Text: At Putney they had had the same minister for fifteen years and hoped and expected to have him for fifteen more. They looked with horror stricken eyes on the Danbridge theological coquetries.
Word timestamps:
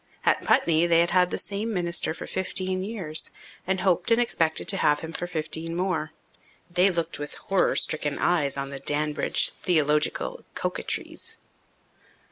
At 0.25 0.43
Putney 0.43 0.87
they 0.87 1.01
had 1.01 1.11
had 1.11 1.29
the 1.29 1.37
same 1.37 1.71
minister 1.71 2.15
for 2.15 2.25
fifteen 2.25 2.81
years 2.81 3.29
and 3.67 3.81
hoped 3.81 4.09
and 4.09 4.19
expected 4.19 4.67
to 4.69 4.77
have 4.77 5.01
him 5.01 5.13
for 5.13 5.27
fifteen 5.27 5.75
more. 5.75 6.11
They 6.71 6.89
looked 6.89 7.19
with 7.19 7.35
horror 7.35 7.75
stricken 7.75 8.17
eyes 8.17 8.57
on 8.57 8.71
the 8.71 8.79
Danbridge 8.79 9.51
theological 9.51 10.43
coquetries. 10.55 11.37